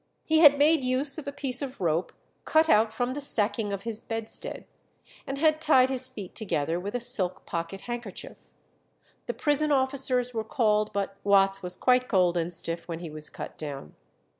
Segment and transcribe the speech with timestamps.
[0.25, 2.11] He had made use of a piece of rope
[2.43, 4.65] cut out from the sacking of his bedstead,
[5.27, 8.37] and had tied his feet together with a silk pocket handkerchief.
[9.27, 13.29] The prison officers were called, but Watts was quite cold and stiff when he was
[13.29, 13.93] cut down.